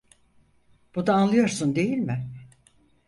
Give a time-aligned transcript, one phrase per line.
[0.95, 2.29] Bunu anlıyorsun, değil mi?